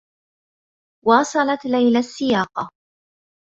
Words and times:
واصلت 1.05 1.65
ليلى 1.65 1.99
السّياقة. 1.99 2.69